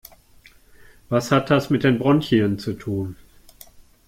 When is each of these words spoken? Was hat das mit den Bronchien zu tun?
Was 1.09 1.31
hat 1.31 1.51
das 1.51 1.69
mit 1.69 1.83
den 1.83 1.99
Bronchien 1.99 2.57
zu 2.57 2.73
tun? 2.73 3.17